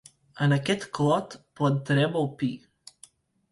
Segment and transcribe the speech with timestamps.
[0.45, 2.53] En aquest clot plantarem el pi.